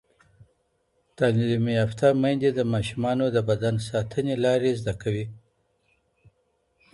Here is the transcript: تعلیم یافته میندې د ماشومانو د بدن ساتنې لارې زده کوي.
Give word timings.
تعلیم 1.17 1.65
یافته 1.79 2.07
میندې 2.21 2.49
د 2.53 2.59
ماشومانو 2.73 3.25
د 3.35 3.37
بدن 3.49 3.75
ساتنې 3.89 4.35
لارې 4.43 4.71
زده 4.81 4.93
کوي. 5.01 5.25